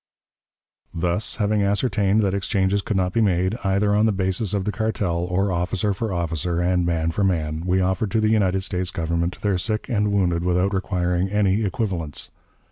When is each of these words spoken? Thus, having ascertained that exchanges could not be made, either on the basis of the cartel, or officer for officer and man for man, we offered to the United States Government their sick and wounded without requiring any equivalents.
Thus, 0.95 1.35
having 1.35 1.61
ascertained 1.61 2.21
that 2.21 2.33
exchanges 2.33 2.81
could 2.81 2.97
not 2.97 3.13
be 3.13 3.21
made, 3.21 3.55
either 3.63 3.93
on 3.95 4.07
the 4.07 4.11
basis 4.11 4.51
of 4.51 4.65
the 4.65 4.71
cartel, 4.71 5.17
or 5.25 5.51
officer 5.51 5.93
for 5.93 6.11
officer 6.11 6.59
and 6.59 6.87
man 6.87 7.11
for 7.11 7.23
man, 7.23 7.61
we 7.67 7.81
offered 7.81 8.09
to 8.09 8.19
the 8.19 8.29
United 8.29 8.63
States 8.63 8.89
Government 8.89 9.39
their 9.41 9.59
sick 9.59 9.89
and 9.89 10.11
wounded 10.11 10.43
without 10.43 10.73
requiring 10.73 11.29
any 11.29 11.61
equivalents. 11.63 12.31